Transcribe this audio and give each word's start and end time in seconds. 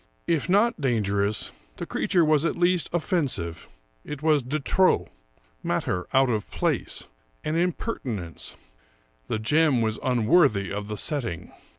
If 0.25 0.49
not 0.49 0.81
dangerous, 0.81 1.51
the 1.77 1.85
creature 1.85 2.25
was 2.25 2.43
at 2.43 2.55
least 2.55 2.89
offensive. 2.91 3.69
It 4.03 4.23
was 4.23 4.41
de 4.41 4.59
trop 4.59 5.09
—"matter 5.71 6.07
out 6.11 6.27
of 6.27 6.49
place 6.49 7.05
"—an 7.43 7.55
impertinence. 7.55 8.55
The 9.27 9.37
gem 9.37 9.79
was 9.81 9.99
unworthy 10.01 10.73
of 10.73 10.87
the 10.87 10.97
setting. 10.97 11.51